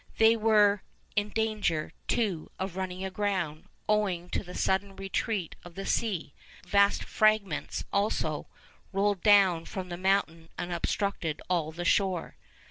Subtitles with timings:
[0.17, 0.81] 'They were
[1.15, 6.33] in danger, too, of running aground, owing to the sudden retreat of the sea;
[6.65, 8.47] vast fragments, also,
[8.91, 12.35] rolled down from the mountain and obstructed all the shore.